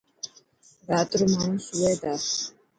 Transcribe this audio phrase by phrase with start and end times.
[0.89, 2.13] رات رو ماڻهوسوئي تا.